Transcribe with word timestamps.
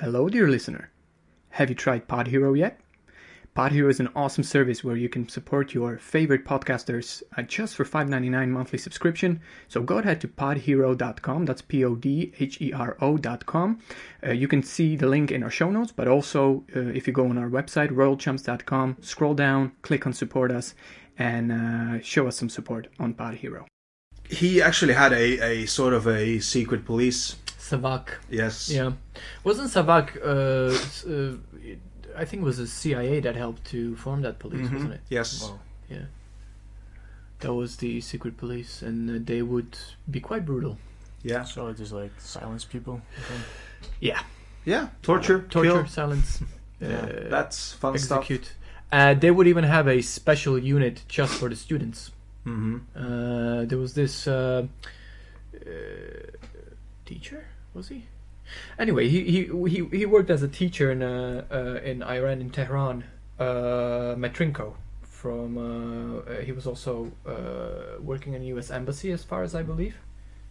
Hello, 0.00 0.28
dear 0.28 0.46
listener. 0.46 0.90
Have 1.52 1.70
you 1.70 1.74
tried 1.74 2.06
Pod 2.06 2.26
Hero 2.26 2.52
yet? 2.52 2.78
Pod 3.54 3.72
Hero 3.72 3.88
is 3.88 3.98
an 3.98 4.10
awesome 4.14 4.44
service 4.44 4.84
where 4.84 4.94
you 4.94 5.08
can 5.08 5.26
support 5.26 5.72
your 5.72 5.96
favorite 5.96 6.44
podcasters 6.44 7.22
uh, 7.38 7.40
just 7.40 7.74
for 7.74 7.86
$5.99 7.86 8.50
monthly 8.50 8.78
subscription. 8.78 9.40
So 9.68 9.80
go 9.80 9.96
ahead 9.96 10.20
to 10.20 10.28
podhero.com. 10.28 11.46
That's 11.46 11.62
P 11.62 11.82
O 11.82 11.94
D 11.94 12.30
H 12.38 12.60
E 12.60 12.74
R 12.74 12.98
O.com. 13.00 13.80
Uh, 14.22 14.32
you 14.32 14.46
can 14.48 14.62
see 14.62 14.96
the 14.96 15.06
link 15.06 15.30
in 15.30 15.42
our 15.42 15.48
show 15.48 15.70
notes, 15.70 15.92
but 15.92 16.08
also 16.08 16.64
uh, 16.76 16.80
if 16.80 17.06
you 17.06 17.14
go 17.14 17.30
on 17.30 17.38
our 17.38 17.48
website, 17.48 17.88
royalchumps.com, 17.88 18.98
scroll 19.00 19.32
down, 19.32 19.72
click 19.80 20.06
on 20.06 20.12
support 20.12 20.50
us, 20.50 20.74
and 21.16 21.50
uh, 21.50 22.02
show 22.02 22.28
us 22.28 22.36
some 22.36 22.50
support 22.50 22.88
on 23.00 23.14
Pod 23.14 23.36
Hero. 23.36 23.66
He 24.28 24.60
actually 24.60 24.92
had 24.92 25.14
a, 25.14 25.62
a 25.62 25.64
sort 25.64 25.94
of 25.94 26.06
a 26.06 26.38
secret 26.40 26.84
police. 26.84 27.36
Savak. 27.70 28.08
Yes. 28.30 28.70
Yeah, 28.70 28.92
wasn't 29.44 29.70
Savak? 29.70 30.06
Uh, 30.22 30.72
uh, 31.10 31.36
I 32.16 32.24
think 32.24 32.42
it 32.42 32.46
was 32.46 32.58
the 32.58 32.66
CIA 32.66 33.20
that 33.20 33.34
helped 33.36 33.64
to 33.72 33.96
form 33.96 34.22
that 34.22 34.38
police, 34.38 34.66
Mhm. 34.68 34.72
wasn't 34.74 34.92
it? 34.94 35.00
Yes. 35.10 35.42
Wow. 35.42 35.58
Yeah. 35.90 36.06
That 37.40 37.52
was 37.52 37.76
the 37.76 38.00
secret 38.00 38.36
police, 38.36 38.82
and 38.82 39.10
uh, 39.10 39.18
they 39.24 39.42
would 39.42 39.76
be 40.10 40.20
quite 40.20 40.44
brutal. 40.46 40.78
Yeah. 41.22 41.44
So 41.44 41.72
just 41.72 41.92
like 41.92 42.12
silence 42.18 42.64
people. 42.64 43.00
Yeah, 44.00 44.20
Yeah. 44.64 44.88
Torture. 45.02 45.40
torture, 45.50 45.82
Kill. 45.82 45.86
silence, 45.86 46.40
Yeah, 46.80 46.88
uh, 46.88 47.28
That's 47.30 47.72
fun 47.72 47.98
stuff. 47.98 48.18
execute. 48.18 48.52
Uh, 48.92 49.14
they 49.14 49.30
would 49.30 49.46
even 49.48 49.64
have 49.64 49.88
a 49.88 50.00
special 50.02 50.58
unit 50.58 51.02
just 51.08 51.34
for 51.40 51.48
the 51.48 51.56
students. 51.56 52.10
Mm-hmm. 52.46 52.76
Uh, 52.94 53.64
there 53.68 53.78
was 53.78 53.92
this 53.94 54.26
uh, 54.28 54.66
uh, 55.54 56.30
teacher, 57.04 57.44
was 57.76 57.88
he? 57.88 58.04
Anyway, 58.78 59.08
he, 59.08 59.24
he 59.24 59.40
he 59.68 59.98
he 59.98 60.06
worked 60.06 60.30
as 60.30 60.42
a 60.42 60.48
teacher 60.48 60.90
in 60.90 61.02
uh, 61.02 61.44
uh, 61.50 61.80
in 61.90 62.02
Iran 62.02 62.40
in 62.40 62.50
Tehran. 62.50 63.04
Uh, 63.38 64.14
Matrinko 64.16 64.74
from 65.02 65.58
uh, 65.58 66.18
uh, 66.30 66.40
he 66.40 66.52
was 66.52 66.66
also 66.66 67.10
uh, 67.26 68.00
working 68.00 68.34
in 68.34 68.40
the 68.42 68.48
U.S. 68.48 68.70
embassy, 68.70 69.10
as 69.10 69.22
far 69.24 69.42
as 69.42 69.54
I 69.54 69.62
believe, 69.62 69.96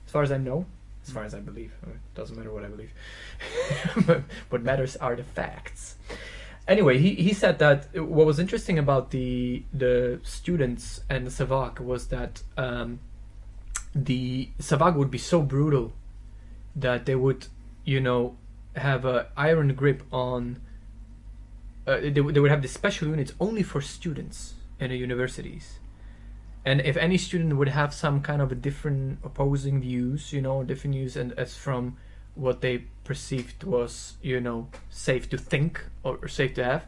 as 0.06 0.12
far 0.12 0.24
as 0.24 0.32
I 0.32 0.38
know, 0.38 0.66
as 1.04 1.12
far 1.12 1.24
as 1.24 1.34
I 1.34 1.40
believe. 1.40 1.72
Uh, 1.86 1.92
It 1.92 2.16
doesn't 2.16 2.38
matter 2.38 2.52
what 2.52 2.64
I 2.64 2.68
believe. 2.68 2.94
what 4.50 4.62
matters 4.64 4.96
are 4.98 5.16
the 5.16 5.24
facts. 5.24 5.96
Anyway, 6.68 6.98
he, 6.98 7.14
he 7.16 7.32
said 7.34 7.60
that 7.60 7.80
what 7.96 8.26
was 8.26 8.40
interesting 8.40 8.78
about 8.80 9.12
the 9.12 9.64
the 9.72 10.20
students 10.24 11.02
and 11.10 11.26
the 11.28 11.32
Savak 11.32 11.80
was 11.80 12.08
that 12.08 12.42
um, 12.58 13.00
the 13.94 14.50
Savak 14.60 14.96
would 14.96 15.12
be 15.12 15.20
so 15.20 15.42
brutal 15.42 15.94
that 16.76 17.06
they 17.06 17.16
would, 17.16 17.48
you 17.84 18.00
know, 18.00 18.36
have 18.76 19.06
a 19.06 19.28
iron 19.38 19.74
grip 19.76 20.04
on. 20.12 20.60
Uh, 21.88 22.00
they, 22.02 22.22
would- 22.22 22.34
they 22.34 22.40
would 22.40 22.52
have 22.52 22.62
the 22.62 22.68
special 22.68 23.08
units 23.08 23.34
only 23.40 23.62
for 23.64 23.80
students 23.82 24.56
in 24.80 24.90
the 24.90 24.98
universities, 24.98 25.80
and 26.66 26.82
if 26.82 26.98
any 26.98 27.18
student 27.18 27.56
would 27.58 27.70
have 27.70 27.94
some 27.94 28.22
kind 28.22 28.42
of 28.42 28.52
a 28.52 28.56
different 28.56 29.20
opposing 29.24 29.80
views, 29.82 30.34
you 30.34 30.42
know, 30.42 30.64
different 30.64 30.96
views, 30.96 31.16
and 31.16 31.32
as 31.34 31.56
from 31.56 31.96
what 32.34 32.62
they 32.62 32.84
perceived 33.04 33.64
was, 33.64 34.16
you 34.22 34.42
know, 34.42 34.68
safe 34.90 35.30
to 35.30 35.38
think 35.38 35.86
or, 36.04 36.18
or 36.22 36.28
safe 36.28 36.54
to 36.56 36.64
have, 36.64 36.86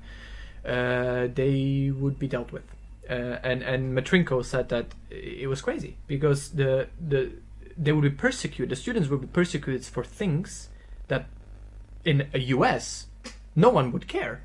uh, 0.66 1.28
they 1.34 1.92
would 1.96 2.18
be 2.20 2.28
dealt 2.28 2.52
with. 2.52 2.64
Uh, 3.10 3.38
and 3.44 3.62
and 3.64 3.96
Matrinko 3.98 4.44
said 4.44 4.68
that 4.70 4.88
it 5.10 5.48
was 5.48 5.62
crazy 5.62 5.96
because 6.08 6.50
the 6.50 6.88
the 7.00 7.32
they 7.78 7.92
would 7.92 8.02
be 8.02 8.09
persecuted. 8.09 8.70
The 8.70 8.75
students 8.75 9.09
would 9.09 9.22
be 9.22 9.28
persecuted 9.28 9.86
for 9.86 10.03
things 10.03 10.70
that 11.08 11.28
in 12.03 12.28
a 12.34 12.39
U.S. 12.56 13.08
no 13.56 13.69
one 13.69 13.92
would 13.92 14.08
care. 14.08 14.42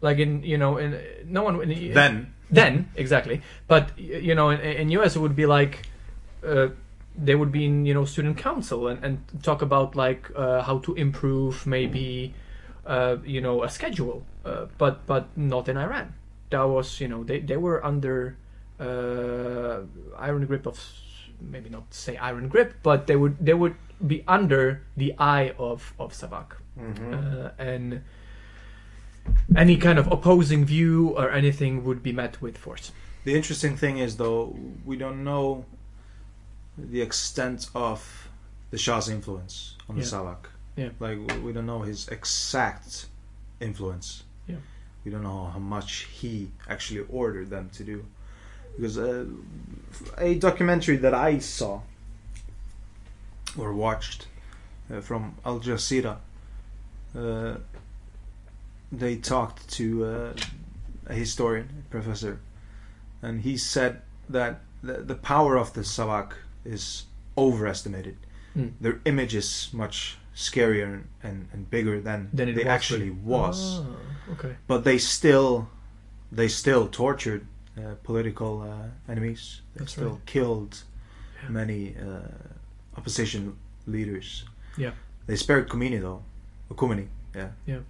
Like 0.00 0.18
in 0.18 0.42
you 0.44 0.56
know 0.56 0.76
in 0.76 0.96
no 1.26 1.42
one 1.42 1.60
in, 1.60 1.92
Then. 1.92 2.32
then 2.50 2.88
exactly 2.94 3.42
but 3.66 3.98
you 3.98 4.32
know 4.34 4.50
in, 4.50 4.60
in 4.60 4.90
us 4.96 5.16
it 5.16 5.18
would 5.18 5.34
be 5.34 5.44
like 5.44 5.88
uh, 6.46 6.68
they 7.16 7.34
would 7.34 7.50
be 7.50 7.64
in 7.64 7.84
you 7.84 7.94
know 7.94 8.04
student 8.04 8.38
council 8.38 8.86
and, 8.86 9.04
and 9.04 9.18
talk 9.42 9.60
about 9.60 9.96
like 9.96 10.30
uh, 10.36 10.62
how 10.62 10.78
to 10.78 10.94
improve 10.94 11.66
maybe 11.66 12.32
uh, 12.86 13.16
you 13.24 13.40
know 13.40 13.64
a 13.64 13.68
schedule 13.68 14.24
uh, 14.44 14.66
but 14.78 15.04
but 15.04 15.36
not 15.36 15.68
in 15.68 15.76
iran 15.76 16.14
that 16.50 16.62
was 16.62 17.00
you 17.00 17.08
know 17.08 17.24
they, 17.24 17.40
they 17.40 17.56
were 17.56 17.84
under 17.84 18.36
uh, 18.78 19.80
iron 20.16 20.46
grip 20.46 20.64
of 20.64 20.78
maybe 21.40 21.68
not 21.70 21.84
say 21.94 22.16
iron 22.16 22.48
grip 22.48 22.74
but 22.82 23.06
they 23.06 23.16
would 23.16 23.36
they 23.44 23.54
would 23.54 23.74
be 24.06 24.22
under 24.28 24.82
the 24.96 25.14
eye 25.18 25.52
of 25.58 25.94
of 25.98 26.12
savak 26.12 26.52
Mm-hmm. 26.78 27.12
uh, 27.14 27.50
and 27.58 28.02
any 29.56 29.76
kind 29.76 29.98
of 29.98 30.06
opposing 30.12 30.64
view 30.64 31.08
or 31.16 31.30
anything 31.30 31.84
would 31.84 32.02
be 32.02 32.12
met 32.12 32.40
with 32.40 32.56
force. 32.56 32.92
The 33.24 33.34
interesting 33.34 33.76
thing 33.76 33.98
is, 33.98 34.16
though, 34.16 34.56
we 34.84 34.96
don't 34.96 35.24
know 35.24 35.64
the 36.78 37.02
extent 37.02 37.68
of 37.74 38.28
the 38.70 38.78
Shah's 38.78 39.08
influence 39.08 39.76
on 39.88 39.96
the 39.96 40.02
Yeah. 40.02 40.08
Savak. 40.08 40.46
Yeah. 40.76 40.90
Like, 41.00 41.18
we- 41.18 41.38
we 41.40 41.52
don't 41.52 41.66
know 41.66 41.82
his 41.82 42.08
exact 42.08 43.06
influence. 43.60 44.22
Yeah. 44.46 44.56
We 45.04 45.10
don't 45.10 45.24
know 45.24 45.50
how 45.52 45.58
much 45.58 46.06
he 46.20 46.52
actually 46.68 47.04
ordered 47.08 47.50
them 47.50 47.70
to 47.70 47.82
do. 47.84 48.04
Because 48.78 48.96
uh, 48.96 49.24
a 50.18 50.36
documentary 50.36 50.96
that 50.98 51.12
I 51.12 51.40
saw 51.40 51.80
or 53.58 53.72
watched 53.72 54.28
uh, 54.92 55.00
from 55.00 55.34
Al 55.44 55.58
Jazeera, 55.58 56.18
uh, 57.18 57.56
they 58.92 59.16
talked 59.16 59.68
to 59.70 60.04
uh, 60.04 60.32
a 61.08 61.14
historian, 61.14 61.84
a 61.86 61.90
professor, 61.90 62.38
and 63.20 63.40
he 63.40 63.56
said 63.56 64.02
that 64.28 64.60
the, 64.82 64.98
the 64.98 65.16
power 65.16 65.56
of 65.56 65.72
the 65.72 65.80
Savak 65.80 66.34
is 66.64 67.04
overestimated. 67.36 68.16
Mm. 68.56 68.74
Their 68.80 69.00
image 69.04 69.34
is 69.34 69.70
much 69.72 70.18
scarier 70.36 71.02
and, 71.24 71.48
and, 71.52 71.68
bigger 71.68 72.00
than 72.00 72.30
Then 72.32 72.50
it 72.50 72.54
they 72.54 72.62
was 72.62 72.70
actually 72.70 73.10
really- 73.10 73.22
was. 73.22 73.80
Ah, 73.80 74.32
okay. 74.32 74.56
But 74.68 74.84
they 74.84 74.98
still, 74.98 75.68
they 76.30 76.46
still 76.46 76.86
tortured 76.86 77.44
uh, 77.78 77.94
political 78.02 78.62
uh, 78.62 79.10
enemies. 79.12 79.62
They 79.74 79.78
That's 79.80 79.92
still 79.92 80.10
right. 80.10 80.26
killed 80.26 80.82
Yeah. 81.42 81.50
many 81.50 81.94
uh, 81.96 82.28
opposition 82.96 83.56
leaders. 83.86 84.44
Yeah. 84.76 84.92
They 85.26 85.36
spared 85.36 85.68
Khomeini 85.68 86.00
though. 86.00 86.22
Khomeini, 86.74 87.06
yeah. 87.34 87.50
Yeah. 87.66 87.80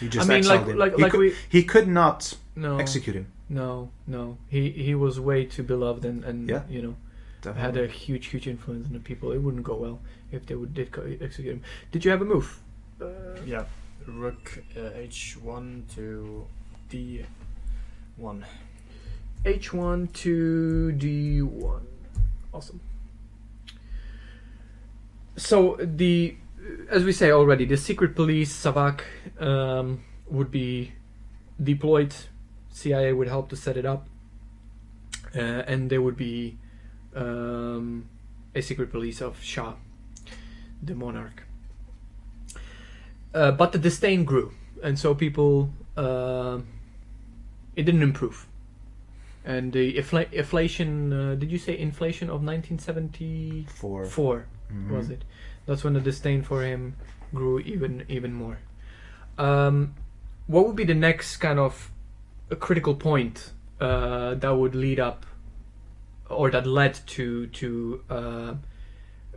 He 0.00 0.08
just 0.08 0.28
I 0.28 0.34
mean, 0.34 0.44
like 0.44 0.60
exiled 0.60 0.68
him. 0.70 0.78
like 0.78 0.94
he, 0.96 1.02
like 1.02 1.12
could, 1.12 1.20
we 1.20 1.34
he 1.48 1.62
could 1.64 1.88
not 1.88 2.36
no 2.56 2.78
execute 2.78 3.16
him. 3.16 3.26
no 3.48 3.88
no 4.06 4.36
he 4.48 4.70
he 4.70 4.94
was 4.94 5.18
way 5.20 5.44
too 5.46 5.62
beloved 5.62 6.04
and 6.04 6.24
and 6.24 6.48
Yeah. 6.48 6.62
you 6.68 6.82
know 6.82 6.96
Definitely. 7.42 7.62
had 7.80 7.90
a 7.90 7.92
huge 7.92 8.26
huge 8.26 8.46
influence 8.48 8.86
on 8.88 8.92
the 8.92 9.00
people. 9.10 9.32
It 9.32 9.38
wouldn't 9.38 9.62
go 9.64 9.76
well 9.76 9.98
if 10.32 10.44
they 10.46 10.54
would 10.56 10.74
did 10.74 10.88
execute 11.22 11.54
him. 11.54 11.62
Did 11.92 12.04
you 12.04 12.10
have 12.10 12.22
a 12.22 12.24
move? 12.34 12.48
Uh, 13.00 13.06
Yeah. 13.46 13.64
Rook 14.06 14.62
uh, 14.76 14.90
H1 15.08 15.82
to 15.94 16.46
D1. 16.90 18.42
H1 19.46 20.12
to 20.12 20.92
D1. 20.98 21.80
Awesome. 22.52 22.80
So 25.36 25.76
the, 25.80 26.36
as 26.90 27.04
we 27.04 27.12
say 27.12 27.30
already, 27.30 27.64
the 27.64 27.76
secret 27.76 28.16
police 28.16 28.52
Savak 28.52 29.02
um, 29.38 30.02
would 30.28 30.50
be 30.50 30.94
deployed. 31.62 32.12
CIA 32.70 33.12
would 33.12 33.28
help 33.28 33.48
to 33.50 33.56
set 33.56 33.76
it 33.76 33.86
up, 33.86 34.08
uh, 35.34 35.38
and 35.38 35.90
there 35.90 36.02
would 36.02 36.16
be 36.16 36.58
um, 37.14 38.08
a 38.54 38.60
secret 38.60 38.90
police 38.90 39.22
of 39.22 39.40
Shah, 39.40 39.74
the 40.82 40.94
monarch. 40.94 41.44
Uh, 43.32 43.52
but 43.52 43.70
the 43.70 43.78
disdain 43.78 44.24
grew, 44.24 44.52
and 44.82 44.98
so 44.98 45.14
people. 45.14 45.70
Uh, 45.96 46.58
it 47.76 47.84
didn't 47.84 48.02
improve 48.02 48.46
and 49.46 49.72
the 49.72 49.94
infl- 49.94 50.32
inflation 50.32 51.12
uh, 51.12 51.34
did 51.36 51.50
you 51.52 51.58
say 51.58 51.78
inflation 51.78 52.28
of 52.28 52.42
1974 52.42 54.04
For 54.06 54.46
Mhm. 54.72 54.90
was 54.90 55.10
it? 55.10 55.24
That's 55.66 55.84
when 55.84 55.94
the 55.94 56.00
disdain 56.00 56.42
for 56.42 56.62
him 56.64 56.96
grew 57.32 57.60
even 57.60 58.04
even 58.08 58.32
more. 58.34 58.58
Um, 59.38 59.94
what 60.48 60.66
would 60.66 60.76
be 60.76 60.84
the 60.84 60.94
next 61.08 61.36
kind 61.38 61.58
of 61.58 61.90
a 62.50 62.56
critical 62.56 62.94
point 62.94 63.52
uh, 63.80 64.34
that 64.34 64.50
would 64.56 64.74
lead 64.74 64.98
up 65.00 65.26
or 66.28 66.50
that 66.50 66.66
led 66.66 66.94
to 67.06 67.46
to 67.48 68.02
uh, 68.10 68.54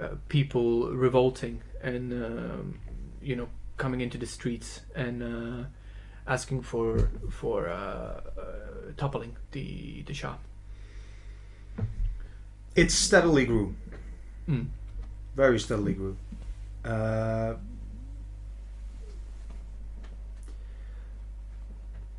uh, 0.02 0.08
people 0.30 0.90
revolting 0.92 1.62
and 1.84 2.12
um, 2.14 2.80
you 3.22 3.36
know 3.36 3.48
coming 3.78 4.02
into 4.02 4.18
the 4.18 4.26
streets 4.26 4.82
and 4.96 5.22
uh, 5.24 5.64
asking 6.30 6.62
for 6.62 7.10
for 7.30 7.68
uh, 7.68 7.74
uh, 7.74 8.94
toppling 8.96 9.36
the 9.52 10.04
the 10.04 10.14
Shah. 10.14 10.36
It 12.76 12.92
steadily 12.92 13.46
grew, 13.46 13.76
Mm. 14.48 14.68
very 15.36 15.60
steadily 15.60 15.94
grew. 15.94 16.16
Uh, 16.86 17.56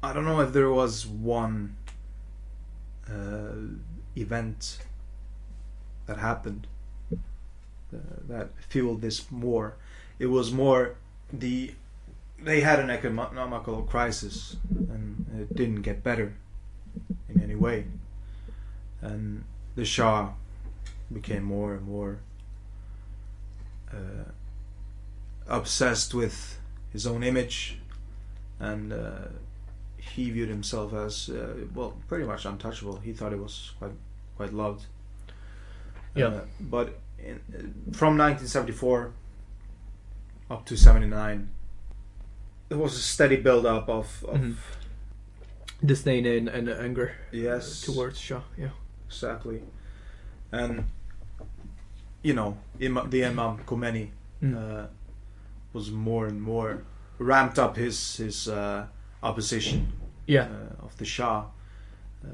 I 0.02 0.12
don't 0.12 0.24
know 0.24 0.40
if 0.40 0.52
there 0.52 0.70
was 0.70 1.06
one 1.06 1.76
uh, 3.08 3.52
event 4.16 4.78
that 6.06 6.16
happened 6.18 6.66
uh, 7.12 7.96
that 8.28 8.50
fueled 8.68 9.02
this 9.02 9.30
more. 9.30 9.74
It 10.18 10.26
was 10.26 10.52
more 10.52 10.96
the 11.32 11.74
they 12.42 12.60
had 12.60 12.80
an 12.80 12.90
economical 12.90 13.82
crisis 13.82 14.56
and 14.70 15.26
it 15.38 15.54
didn't 15.54 15.82
get 15.82 16.02
better 16.02 16.34
in 17.28 17.42
any 17.42 17.54
way, 17.54 17.86
and 19.00 19.44
the 19.74 19.84
Shah 19.84 20.30
became 21.12 21.42
more 21.42 21.74
and 21.74 21.86
more 21.86 22.20
uh, 23.92 24.30
obsessed 25.46 26.14
with 26.14 26.58
his 26.92 27.06
own 27.06 27.22
image 27.22 27.78
and 28.60 28.92
uh, 28.92 29.28
he 29.96 30.30
viewed 30.30 30.48
himself 30.48 30.92
as 30.92 31.28
uh, 31.28 31.54
well 31.74 31.96
pretty 32.08 32.24
much 32.24 32.44
untouchable. 32.44 32.96
He 32.96 33.12
thought 33.12 33.32
he 33.32 33.38
was 33.38 33.72
quite 33.78 33.92
quite 34.36 34.52
loved. 34.52 34.86
Yeah. 36.14 36.26
Uh, 36.26 36.40
but 36.60 36.98
in, 37.18 37.40
from 37.92 38.18
1974 38.18 39.12
up 40.50 40.66
to 40.66 40.76
79 40.76 41.48
there 42.70 42.78
was 42.78 42.94
a 42.94 43.00
steady 43.02 43.36
build 43.36 43.66
up 43.66 43.88
of, 43.88 44.24
of 44.24 44.40
Mhm. 44.40 44.54
Disdain 45.84 46.26
and, 46.26 46.48
and 46.48 46.68
anger 46.68 47.12
yes 47.32 47.80
towards 47.82 48.18
Shah. 48.18 48.42
Yeah. 48.58 48.70
exactly 49.08 49.60
and 50.52 50.84
you 52.22 52.34
know 52.34 52.56
Imam, 52.82 53.10
the 53.10 53.24
Imam 53.24 53.58
Khomeini 53.66 54.08
Mm. 54.42 54.56
uh, 54.56 54.86
was 55.74 55.90
more 55.90 56.26
and 56.26 56.40
more 56.40 56.82
ramped 57.18 57.58
up 57.58 57.76
his 57.76 58.16
his 58.16 58.48
uh, 58.48 58.86
opposition 59.22 59.92
yeah. 60.26 60.48
uh, 60.48 60.84
of 60.86 60.96
the 60.96 61.04
Shah 61.04 61.44
uh, 62.24 62.28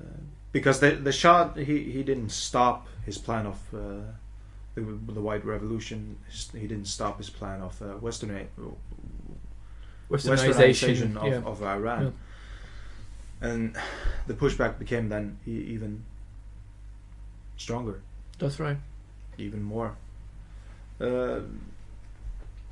because 0.52 0.78
the 0.80 0.90
the 1.04 1.12
Shah 1.12 1.52
he, 1.54 1.78
he 1.94 2.02
didn't 2.04 2.30
stop 2.30 2.86
his 3.04 3.18
plan 3.18 3.46
of 3.46 3.58
uh, 3.74 3.78
the, 4.76 4.82
the 5.14 5.20
White 5.20 5.44
Revolution 5.44 6.16
he 6.52 6.66
didn't 6.68 6.86
stop 6.86 7.18
his 7.18 7.30
plan 7.30 7.60
of 7.60 7.80
uh, 7.82 7.86
Western 8.00 8.30
Westernization. 10.11 10.55
westernization 10.55 11.17
of, 11.17 11.26
yeah. 11.26 11.50
of 11.50 11.62
Iran 11.62 12.14
and 13.41 13.76
the 14.26 14.35
pushback 14.35 14.79
became 14.79 15.08
then 15.08 15.38
even 15.47 16.05
stronger 17.56 18.00
That's 18.38 18.58
right. 18.61 18.76
even 19.38 19.62
more. 19.62 19.97
Uh, 21.00 21.41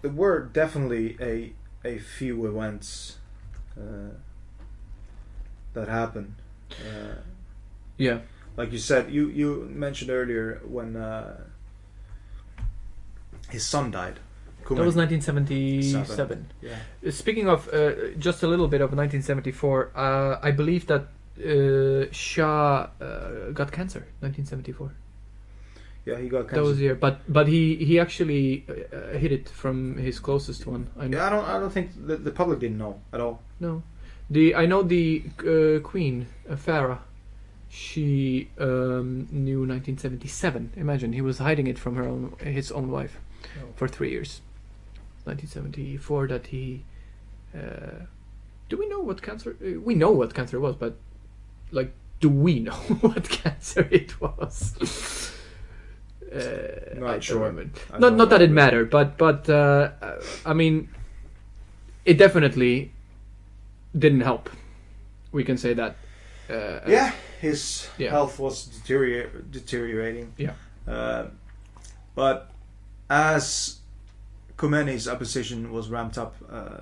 there 0.02 0.10
were 0.12 0.40
definitely 0.52 1.16
a 1.20 1.52
a 1.84 1.98
few 1.98 2.46
events 2.46 3.18
uh, 3.78 4.14
that 5.74 5.88
happened. 5.88 6.34
Uh, 6.70 7.16
Yeah. 7.98 8.20
like 8.56 8.72
you 8.72 8.78
said, 8.78 9.10
you 9.10 9.28
you 9.28 9.68
mentioned 9.70 10.10
earlier 10.10 10.60
when 10.66 10.96
uh, 10.96 11.44
his 13.50 13.66
son 13.66 13.90
died. 13.90 14.18
That 14.70 14.84
was 14.84 14.94
Khomeini. 14.94 15.22
1977. 15.22 16.46
Yeah. 16.62 16.70
Uh, 17.06 17.10
Speaking 17.10 17.48
of 17.48 17.68
uh, 17.72 18.10
just 18.18 18.42
a 18.42 18.48
little 18.48 18.68
bit 18.68 18.80
of 18.80 18.92
1974, 18.92 19.92
uh, 19.94 20.38
I 20.42 20.50
believe 20.50 20.86
that 20.86 21.08
uh, 21.38 22.06
Shah 22.12 22.88
uh, 23.00 23.50
got 23.52 23.72
cancer 23.72 24.06
1974. 24.20 24.92
Yeah, 26.06 26.18
he 26.18 26.28
got 26.28 26.48
cancer. 26.48 26.56
That 26.56 26.62
was 26.62 26.76
the 26.78 26.84
year, 26.84 26.94
but 26.94 27.20
but 27.28 27.48
he 27.48 27.76
he 27.76 27.98
actually 27.98 28.64
uh, 28.68 29.16
hit 29.16 29.32
it 29.32 29.48
from 29.48 29.96
his 29.96 30.18
closest 30.20 30.66
one. 30.66 30.88
I 30.98 31.08
know. 31.08 31.16
Yeah, 31.16 31.26
I 31.26 31.30
don't 31.30 31.44
I 31.44 31.58
don't 31.58 31.72
think 31.72 31.90
the, 32.06 32.16
the 32.16 32.30
public 32.30 32.60
didn't 32.60 32.78
know 32.78 33.00
at 33.12 33.20
all. 33.20 33.40
No, 33.58 33.82
the 34.28 34.54
I 34.54 34.66
know 34.66 34.82
the 34.82 35.22
uh, 35.40 35.80
Queen 35.80 36.26
uh, 36.48 36.56
Farah. 36.56 36.98
She 37.70 38.50
um, 38.58 39.26
knew 39.32 39.66
1977. 39.66 40.74
Imagine 40.76 41.12
he 41.12 41.20
was 41.20 41.38
hiding 41.38 41.66
it 41.66 41.76
from 41.76 41.96
her 41.96 42.04
own 42.04 42.36
his 42.38 42.70
own 42.70 42.90
wife 42.90 43.18
for 43.74 43.88
three 43.88 44.10
years. 44.10 44.42
1974 45.24 46.28
that 46.28 46.46
he. 46.48 46.84
Uh, 47.54 48.06
do 48.68 48.76
we 48.76 48.88
know 48.88 49.00
what 49.00 49.22
cancer? 49.22 49.56
Uh, 49.64 49.80
we 49.80 49.94
know 49.94 50.10
what 50.10 50.34
cancer 50.34 50.58
was, 50.60 50.76
but 50.76 50.96
like, 51.70 51.92
do 52.20 52.28
we 52.28 52.60
know 52.68 52.72
what 53.00 53.28
cancer 53.28 53.86
it 53.90 54.20
was? 54.20 55.32
Uh, 56.32 56.98
Not 56.98 57.10
I 57.16 57.20
sure. 57.20 57.52
Not 57.98 58.14
not 58.16 58.30
that 58.30 58.42
it 58.42 58.50
mattered, 58.50 58.90
but 58.90 59.16
but 59.16 59.48
uh, 59.48 59.90
I 60.44 60.52
mean, 60.52 60.88
it 62.04 62.18
definitely 62.18 62.90
didn't 63.96 64.22
help. 64.22 64.50
We 65.32 65.44
can 65.44 65.56
say 65.56 65.74
that. 65.74 65.96
Uh, 66.50 66.80
Yeah, 66.86 67.12
his 67.40 67.88
Yeah. 67.98 68.10
health 68.10 68.38
was 68.38 68.66
deteriora- 68.68 69.50
deteriorating. 69.50 70.32
Yeah. 70.36 70.54
Uh, 70.86 71.26
but 72.14 72.50
as 73.08 73.78
Khomeini's 74.64 75.06
opposition 75.06 75.70
was 75.70 75.90
ramped 75.90 76.16
up, 76.16 76.36
uh, 76.50 76.80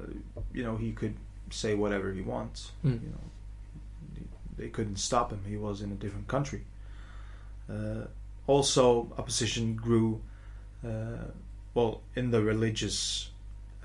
you 0.54 0.62
know, 0.62 0.76
he 0.76 0.92
could 0.92 1.16
say 1.50 1.74
whatever 1.74 2.12
he 2.12 2.22
wants. 2.22 2.70
Mm. 2.84 3.02
You 3.02 3.08
know, 3.08 4.24
they 4.56 4.68
couldn't 4.68 4.96
stop 4.96 5.32
him. 5.32 5.40
He 5.48 5.56
was 5.56 5.82
in 5.82 5.90
a 5.90 5.96
different 5.96 6.28
country. 6.28 6.62
Uh, 7.68 8.06
also, 8.46 9.12
opposition 9.18 9.74
grew. 9.74 10.20
Uh, 10.86 11.30
well, 11.74 12.02
in 12.14 12.30
the 12.30 12.42
religious 12.42 13.30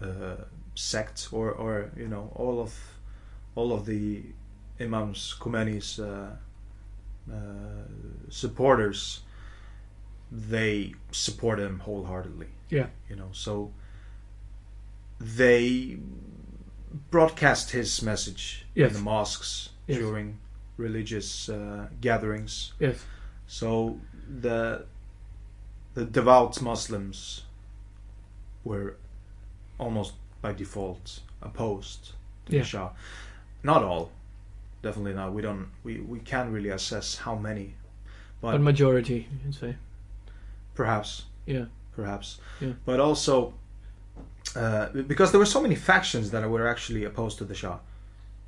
uh, 0.02 0.44
sect, 0.76 1.30
or, 1.32 1.52
or 1.52 1.92
you 1.98 2.08
know, 2.08 2.32
all 2.36 2.60
of 2.62 2.74
all 3.56 3.74
of 3.74 3.88
the 3.88 4.22
imams 4.80 5.36
Khomeini's 5.40 6.00
uh, 6.00 6.36
uh, 7.32 7.36
supporters, 8.30 9.22
they 10.32 10.94
support 11.12 11.60
him 11.60 11.80
wholeheartedly. 11.80 12.48
Yeah. 12.70 12.88
You 13.10 13.16
know, 13.16 13.30
so 13.32 13.72
they 15.20 15.98
broadcast 17.12 17.72
his 17.72 18.02
message 18.02 18.66
Yes. 18.76 18.90
in 18.92 18.94
the 18.98 19.04
mosques 19.04 19.70
Yes. 19.88 19.98
during 20.00 20.40
religious 20.78 21.50
uh, 21.50 21.88
gatherings. 22.02 22.74
Yes. 22.80 23.04
So 23.48 24.00
the 24.42 24.86
the 25.94 26.06
devout 26.06 26.62
Muslims 26.62 27.44
were 28.64 28.98
almost 29.80 30.14
by 30.42 30.54
default 30.54 31.22
opposed 31.42 32.12
to 32.46 32.54
Yeah. 32.54 32.60
the 32.62 32.66
Shah. 32.66 32.90
Not 33.64 33.84
all, 33.84 34.12
definitely 34.84 35.14
not. 35.14 35.34
We 35.34 35.42
don't. 35.42 35.70
We, 35.84 36.00
we 36.02 36.20
can't 36.20 36.52
really 36.52 36.70
assess 36.70 37.16
how 37.16 37.36
many, 37.36 37.74
but, 38.42 38.52
But 38.52 38.62
majority, 38.62 39.28
you'd 39.44 39.56
say. 39.56 39.76
perhaps, 40.76 41.24
Yeah. 41.48 41.66
perhaps. 41.96 42.40
Yeah. 42.62 42.74
But 42.86 43.00
also, 43.00 43.54
uh, 44.58 44.90
because 45.08 45.32
there 45.32 45.40
were 45.40 45.46
so 45.58 45.62
many 45.62 45.76
factions 45.76 46.32
that 46.32 46.50
were 46.50 46.68
actually 46.68 47.04
opposed 47.06 47.38
to 47.38 47.46
the 47.46 47.54
Shah. 47.56 47.78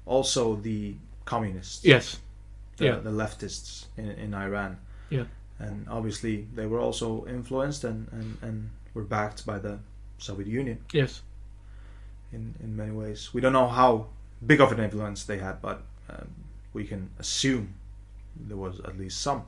Also, 0.06 0.56
the 0.56 0.96
communists. 1.26 1.86
Yes. 1.86 2.20
the, 2.78 2.86
Yeah. 2.86 2.96
the 3.08 3.12
leftists 3.12 3.86
in, 3.98 4.10
in 4.12 4.34
Iran. 4.34 4.78
Yeah. 5.10 5.26
And 5.60 5.88
obviously 5.90 6.48
they 6.56 6.66
were 6.66 6.80
also 6.80 7.26
influenced 7.28 7.84
and, 7.84 8.08
and, 8.12 8.38
and 8.42 8.70
were 8.94 9.04
backed 9.04 9.46
by 9.46 9.60
the 9.60 9.80
Soviet 10.18 10.48
Union 10.48 10.78
Yes. 10.94 11.22
in, 12.32 12.56
in 12.64 12.76
many 12.76 12.92
ways. 12.92 13.30
We 13.34 13.42
don't 13.42 13.54
know 13.54 13.68
how 13.68 14.08
big 14.46 14.62
of 14.62 14.72
an 14.72 14.80
influence 14.80 15.26
they 15.26 15.38
had, 15.38 15.62
but 15.62 15.84
um, 16.10 16.28
we 16.74 16.84
can 16.86 17.10
assume 17.20 17.74
there 18.48 18.58
was 18.58 18.80
at 18.82 18.98
least 18.98 19.22
some. 19.22 19.44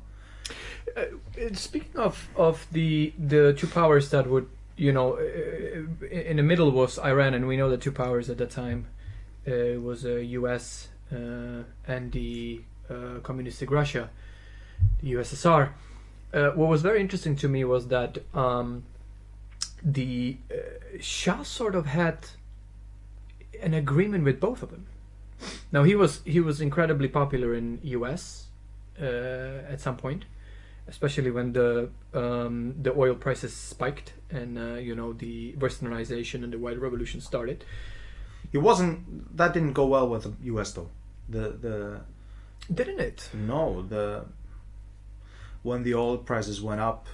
Uh, 0.98 1.06
speaking 1.54 1.96
of 1.96 2.28
of 2.36 2.68
the 2.72 3.14
the 3.18 3.54
two 3.54 3.68
powers 3.68 4.10
that 4.10 4.28
would 4.28 4.48
you 4.78 4.92
know 4.92 5.18
uh, 5.18 6.06
in 6.08 6.38
the 6.38 6.44
middle 6.44 6.72
was 6.72 6.98
Iran 7.00 7.34
and 7.34 7.48
we 7.48 7.58
know 7.58 7.70
the 7.70 7.78
two 7.78 7.92
powers 7.92 8.30
at 8.30 8.38
that 8.38 8.52
time 8.52 8.88
uh, 9.48 9.80
was 9.80 10.06
uh, 10.06 10.16
U.S. 10.16 10.90
Uh, 11.12 11.64
and 11.88 12.12
the 12.12 12.62
uh, 12.90 13.20
communistic 13.24 13.72
Russia, 13.72 14.10
the 15.02 15.14
USSR. 15.14 15.70
Uh, 16.34 16.52
what 16.52 16.70
was 16.70 16.82
very 16.82 17.02
interesting 17.02 17.36
to 17.38 17.50
me 17.50 17.64
was 17.64 17.88
that 17.88 18.20
um, 18.34 18.84
the 19.84 20.38
uh, 20.50 20.56
Shah 21.00 21.44
sort 21.44 21.76
of 21.76 21.88
had 21.88 22.28
an 23.62 23.74
agreement 23.74 24.24
with 24.24 24.40
both 24.40 24.64
of 24.64 24.72
them. 24.72 24.88
Now 25.72 25.84
he 25.84 25.96
was 25.96 26.22
he 26.24 26.40
was 26.40 26.62
incredibly 26.62 27.08
popular 27.08 27.54
in 27.54 27.80
U.S. 27.84 28.48
Uh, 29.02 29.06
at 29.68 29.82
some 29.82 29.98
point, 29.98 30.26
especially 30.92 31.32
when 31.32 31.54
the 31.54 31.90
um, 32.14 32.76
the 32.84 32.94
oil 32.96 33.16
prices 33.16 33.56
spiked 33.56 34.14
and 34.30 34.60
uh, 34.60 34.74
you 34.76 34.94
know 34.94 35.14
the 35.14 35.54
westernization 35.54 36.44
and 36.44 36.54
the 36.54 36.60
white 36.60 36.80
revolution 36.80 37.20
started. 37.22 37.66
It 38.52 38.60
wasn't 38.60 39.36
that 39.38 39.54
didn't 39.54 39.74
go 39.74 39.86
well 39.88 40.08
with 40.08 40.24
the 40.24 40.34
U.S. 40.54 40.74
though. 40.74 40.90
The 41.30 41.46
the 41.66 42.02
Didn't 42.72 43.00
it? 43.00 43.30
no 43.34 43.82
the 43.82 44.26
when 45.64 45.84
the 45.84 45.94
oil 45.96 46.18
prices 46.18 46.62
went 46.62 46.82
up, 46.82 47.08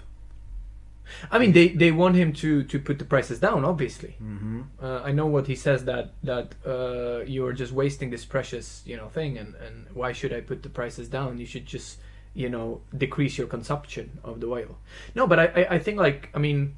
I 1.32 1.40
mean, 1.40 1.52
they, 1.52 1.70
they 1.70 1.92
want 1.92 2.16
him 2.16 2.34
to, 2.34 2.64
to 2.64 2.80
put 2.80 3.00
the 3.00 3.06
prices 3.06 3.40
down, 3.40 3.66
obviously. 3.66 4.16
Mm-hmm. 4.22 4.62
Uh, 4.82 5.02
I 5.04 5.12
know 5.12 5.26
what 5.26 5.48
he 5.48 5.56
says 5.56 5.86
that 5.86 6.14
that 6.24 6.56
uh, 6.66 7.24
you're 7.26 7.54
just 7.54 7.72
wasting 7.72 8.10
this 8.10 8.26
precious 8.26 8.82
you 8.86 8.98
know 8.98 9.08
thing, 9.10 9.38
and, 9.38 9.56
and 9.56 9.88
why 9.94 10.12
should 10.12 10.34
I 10.34 10.42
put 10.42 10.64
the 10.64 10.70
prices 10.70 11.08
down? 11.08 11.40
You 11.40 11.46
should 11.46 11.66
just 11.66 12.00
you 12.38 12.50
know 12.50 12.82
decrease 12.96 13.38
your 13.40 13.48
consumption 13.48 14.20
of 14.24 14.40
the 14.40 14.48
oil. 14.48 14.78
No, 15.16 15.26
but 15.26 15.40
I, 15.40 15.68
I, 15.72 15.80
think 15.80 15.98
like 15.98 16.30
I 16.36 16.38
mean, 16.38 16.76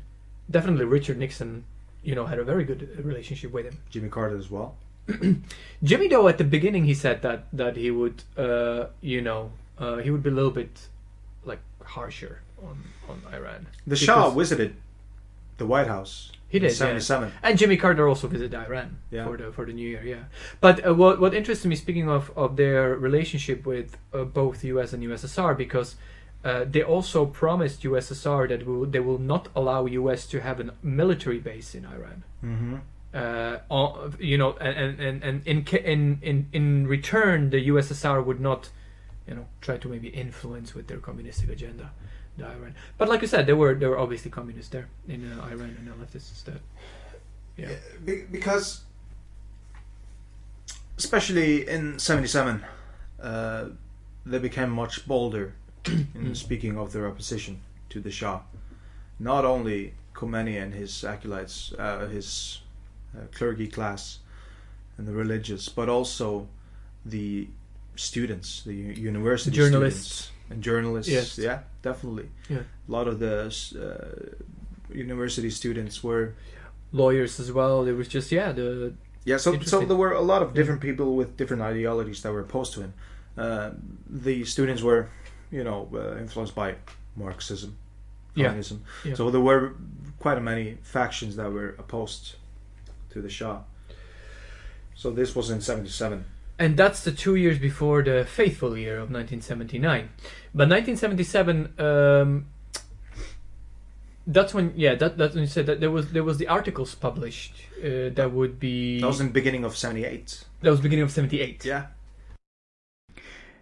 definitely 0.49 0.85
Richard 0.85 1.17
Nixon, 1.17 1.65
you 2.01 2.15
know, 2.15 2.25
had 2.25 2.39
a 2.39 2.45
very 2.45 2.63
good 2.63 2.81
relationship 3.03 3.51
with 3.51 3.65
him. 3.65 3.77
Jimmy 3.89 4.07
Carter 4.07 4.37
as 4.37 4.49
well. 4.49 4.75
Jimmy, 5.83 6.07
though, 6.07 6.29
at 6.29 6.37
the 6.37 6.45
beginning, 6.45 6.85
he 6.85 6.93
said 6.93 7.21
that 7.23 7.47
that 7.51 7.75
he 7.75 7.91
would, 7.91 8.23
uh, 8.37 8.85
you 9.01 9.21
know, 9.21 9.51
uh, 9.77 9.97
he 9.97 10.09
would 10.09 10.23
be 10.23 10.29
a 10.29 10.33
little 10.33 10.55
bit 10.61 10.87
like 11.43 11.59
harsher 11.83 12.41
on 12.63 12.77
on 13.09 13.21
Iran. 13.33 13.67
The 13.85 13.97
Shah 13.97 14.29
visited 14.29 14.75
the 15.59 15.65
White 15.65 15.87
House. 15.87 16.31
He 16.47 16.57
in 16.57 16.63
did, 16.63 16.71
yeah. 16.71 16.77
Seventy-seven. 16.77 17.31
And 17.43 17.57
Jimmy 17.59 17.77
Carter 17.77 18.07
also 18.07 18.27
visited 18.27 18.55
Iran 18.55 18.97
Yeah. 19.11 19.25
for 19.25 19.37
the 19.37 19.51
for 19.51 19.65
the 19.65 19.73
New 19.73 19.87
Year. 19.87 20.03
Yeah, 20.03 20.23
but 20.59 20.85
uh, 20.85 20.95
what 20.95 21.19
what 21.19 21.33
interests 21.35 21.63
me, 21.65 21.75
speaking 21.75 22.09
of 22.09 22.31
of 22.35 22.55
their 22.55 22.95
relationship 22.95 23.67
with 23.67 23.97
uh, 24.13 24.23
both 24.23 24.63
U.S. 24.63 24.91
and 24.93 25.03
USSR, 25.03 25.55
because 25.55 25.95
uh, 26.43 26.65
they 26.67 26.81
also 26.81 27.25
promised 27.25 27.83
USSR 27.83 28.49
that 28.49 28.65
will, 28.65 28.85
they 28.85 28.99
will 28.99 29.19
not 29.19 29.49
allow 29.55 29.85
U.S. 29.85 30.25
to 30.27 30.39
have 30.39 30.59
a 30.59 30.73
military 30.81 31.39
base 31.39 31.75
in 31.75 31.85
Iran. 31.85 32.23
Mm-hmm. 32.43 32.75
Uh, 33.13 33.57
you 34.19 34.37
know, 34.37 34.53
and 34.57 34.99
and 34.99 35.23
and 35.23 35.47
in 35.47 35.65
in 35.93 36.19
in 36.21 36.47
in 36.53 36.87
return, 36.87 37.49
the 37.49 37.67
USSR 37.67 38.25
would 38.25 38.39
not, 38.39 38.69
you 39.27 39.35
know, 39.35 39.45
try 39.61 39.77
to 39.77 39.87
maybe 39.87 40.09
influence 40.09 40.73
with 40.73 40.87
their 40.87 40.99
communistic 40.99 41.49
agenda. 41.49 41.91
Iran, 42.48 42.75
but 42.98 43.10
like 43.10 43.22
you 43.22 43.27
said, 43.27 43.46
there 43.48 43.55
were 43.55 43.74
there 43.75 43.89
were 43.89 44.00
obviously 44.00 44.31
communists 44.31 44.72
there 44.72 44.88
in 45.08 45.31
uh, 45.31 45.43
Iran 45.46 45.75
and 45.77 45.88
the 45.88 45.93
leftists 45.93 46.43
that, 46.46 46.62
yeah. 47.58 47.69
Be- 48.03 48.25
because, 48.31 48.81
especially 50.98 51.67
in 51.67 52.00
'77, 52.00 52.63
uh, 53.22 53.65
they 54.25 54.39
became 54.39 54.69
much 54.69 55.08
bolder 55.08 55.53
in 55.86 56.36
speaking 56.36 56.77
of 56.77 56.91
their 56.93 57.08
opposition 57.08 57.62
to 57.89 58.00
the 58.00 58.12
Shah. 58.12 58.41
Not 59.19 59.43
only 59.46 59.93
Khomeini 60.13 60.62
and 60.62 60.74
his 60.74 61.03
acolytes, 61.03 61.74
uh, 61.77 62.08
his 62.08 62.62
uh, 63.15 63.25
clergy 63.34 63.67
class, 63.67 64.19
and 64.98 65.08
the 65.08 65.13
religious, 65.13 65.69
but 65.69 65.89
also 65.89 66.48
the 67.05 67.48
students, 67.96 68.63
the 68.63 68.74
university 68.74 69.55
Journalists. 69.55 70.05
students 70.05 70.38
and 70.49 70.63
journalists. 70.63 71.11
Yes. 71.11 71.37
Yeah, 71.37 71.59
definitely. 71.81 72.29
Yeah. 72.49 72.59
A 72.87 72.91
lot 72.91 73.07
of 73.07 73.19
the 73.19 73.45
uh, 73.75 74.93
university 74.93 75.49
students 75.49 76.03
were 76.03 76.33
lawyers 76.91 77.39
as 77.39 77.51
well. 77.51 77.83
There 77.83 77.95
was 77.95 78.07
just 78.07 78.31
yeah 78.31 78.51
the 78.51 78.93
Yeah, 79.25 79.37
so 79.37 79.59
so 79.59 79.85
there 79.85 79.97
were 79.97 80.13
a 80.13 80.21
lot 80.21 80.41
of 80.41 80.53
different 80.53 80.81
people 80.81 81.15
with 81.15 81.37
different 81.37 81.61
ideologies 81.61 82.21
that 82.23 82.31
were 82.31 82.41
opposed 82.41 82.73
to 82.73 82.81
him. 82.81 82.93
Uh, 83.37 83.71
the 84.09 84.43
students 84.43 84.81
were, 84.81 85.07
you 85.51 85.63
know, 85.63 85.87
uh, 85.93 86.17
influenced 86.19 86.55
by 86.55 86.75
Marxism, 87.15 87.75
Yeah. 88.35 88.47
communism. 88.47 88.83
Yeah. 89.05 89.15
So 89.15 89.29
there 89.31 89.41
were 89.41 89.73
quite 90.19 90.37
a 90.37 90.41
many 90.41 90.77
factions 90.81 91.35
that 91.35 91.51
were 91.51 91.75
opposed 91.77 92.35
to 93.11 93.21
the 93.21 93.29
Shah. 93.29 93.61
So 94.95 95.11
this 95.11 95.35
was 95.35 95.49
in 95.49 95.61
'77. 95.61 96.25
And 96.59 96.75
that's 96.77 97.03
the 97.03 97.11
two 97.11 97.35
years 97.35 97.57
before 97.57 98.03
the 98.03 98.25
faithful 98.25 98.77
year 98.77 98.95
of 98.95 99.09
1979. 99.09 100.09
But 100.53 100.67
1977, 100.69 101.73
um, 101.79 102.47
that's 104.27 104.53
when 104.53 104.73
yeah 104.75 104.93
that 104.93 105.17
that's 105.17 105.33
when 105.33 105.43
you 105.43 105.49
said 105.49 105.65
that 105.65 105.79
there 105.79 105.89
was 105.89 106.11
there 106.11 106.23
was 106.23 106.37
the 106.37 106.47
articles 106.47 106.93
published 106.93 107.53
uh, 107.79 108.09
that 108.13 108.31
would 108.31 108.59
be 108.59 108.99
That 109.01 109.07
was 109.07 109.19
in 109.21 109.27
the 109.27 109.33
beginning 109.33 109.63
of 109.63 109.75
'78. 109.75 110.43
that 110.61 110.69
was 110.69 110.81
beginning 110.81 111.03
of 111.03 111.11
78. 111.11 111.65
Yeah. 111.65 111.87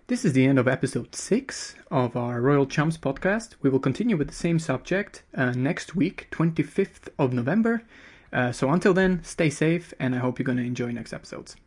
This 0.07 0.23
is 0.23 0.31
the 0.31 0.45
end 0.45 0.57
of 0.57 0.69
episode 0.69 1.13
6 1.13 1.75
of 1.91 2.15
our 2.15 2.39
Royal 2.39 2.65
Chums 2.65 2.97
podcast. 2.97 3.55
We 3.61 3.69
will 3.69 3.79
continue 3.79 4.15
with 4.15 4.29
the 4.29 4.33
same 4.33 4.57
subject 4.57 5.23
uh, 5.35 5.51
next 5.51 5.95
week, 5.97 6.29
25th 6.31 7.09
of 7.19 7.33
November. 7.33 7.83
Uh, 8.31 8.53
so 8.53 8.69
until 8.71 8.93
then, 8.93 9.21
stay 9.23 9.49
safe, 9.49 9.93
and 9.99 10.15
I 10.15 10.19
hope 10.19 10.39
you're 10.39 10.45
going 10.45 10.59
to 10.59 10.63
enjoy 10.63 10.91
next 10.91 11.11
episodes. 11.11 11.57